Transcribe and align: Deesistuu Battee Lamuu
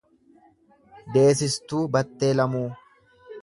Deesistuu 1.17 1.83
Battee 1.97 2.33
Lamuu 2.41 2.65